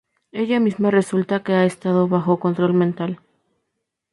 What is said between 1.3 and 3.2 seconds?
que ha estado bajo control mental.